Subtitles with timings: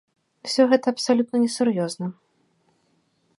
[0.47, 2.07] Усё гэта абсалютна несур'ёзна.